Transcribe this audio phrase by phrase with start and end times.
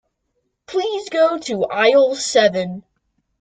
[0.65, 2.83] Please go to aisle seven.